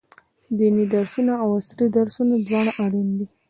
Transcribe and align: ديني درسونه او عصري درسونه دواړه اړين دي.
ديني 0.57 0.85
درسونه 0.93 1.33
او 1.41 1.47
عصري 1.57 1.87
درسونه 1.97 2.33
دواړه 2.47 2.71
اړين 2.83 3.09
دي. 3.17 3.25